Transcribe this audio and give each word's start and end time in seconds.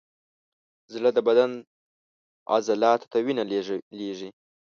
زړه 0.93 1.09
د 1.13 1.19
بدن 1.27 1.51
عضلاتو 2.53 3.09
ته 3.11 3.17
وینه 3.25 3.43
لیږي. 3.99 4.29